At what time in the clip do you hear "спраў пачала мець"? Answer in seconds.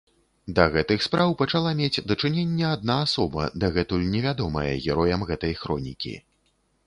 1.07-2.03